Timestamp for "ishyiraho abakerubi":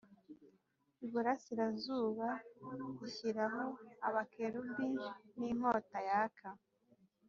3.07-4.85